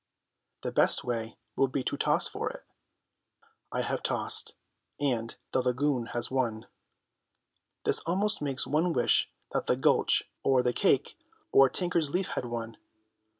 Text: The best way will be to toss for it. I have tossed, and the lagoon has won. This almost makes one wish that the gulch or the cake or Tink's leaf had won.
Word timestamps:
The 0.63 0.71
best 0.71 1.03
way 1.03 1.37
will 1.55 1.67
be 1.67 1.83
to 1.83 1.95
toss 1.95 2.27
for 2.27 2.49
it. 2.49 2.63
I 3.71 3.81
have 3.83 4.01
tossed, 4.01 4.55
and 4.99 5.35
the 5.51 5.61
lagoon 5.61 6.07
has 6.07 6.31
won. 6.31 6.65
This 7.83 7.99
almost 8.07 8.41
makes 8.41 8.65
one 8.65 8.93
wish 8.93 9.29
that 9.51 9.67
the 9.67 9.75
gulch 9.77 10.23
or 10.41 10.63
the 10.63 10.73
cake 10.73 11.19
or 11.51 11.69
Tink's 11.69 12.09
leaf 12.09 12.29
had 12.29 12.45
won. 12.45 12.77